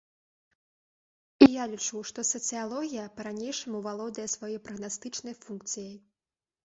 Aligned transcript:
І 1.45 1.47
я 1.63 1.67
лічу, 1.73 2.01
што 2.11 2.25
сацыялогія 2.29 3.03
па-ранейшаму 3.19 3.85
валодае 3.89 4.27
сваёй 4.35 4.59
прагнастычнай 4.69 5.35
функцыяй. 5.45 5.95